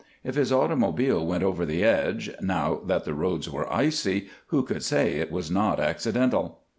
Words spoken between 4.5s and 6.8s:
could say it was not accidental?